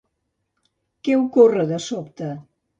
Què 1.09 1.19
ocorre 1.27 1.69
de 1.75 1.81
sobte? 1.91 2.35